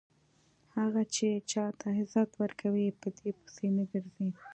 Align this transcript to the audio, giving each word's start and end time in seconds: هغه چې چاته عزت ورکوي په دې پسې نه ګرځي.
هغه 0.77 1.01
چې 1.15 1.27
چاته 1.51 1.87
عزت 1.99 2.31
ورکوي 2.41 2.87
په 3.01 3.07
دې 3.17 3.29
پسې 3.41 3.67
نه 3.77 3.83
ګرځي. 3.91 4.29